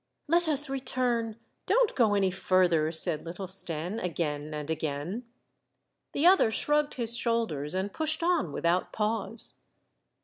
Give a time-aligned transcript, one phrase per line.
[0.01, 1.35] *• Let us return.
[1.67, 5.25] Don't go any further," said little Stenne, again and again.
[6.13, 9.59] The other shrugged his shoulders, and pushed on without pause.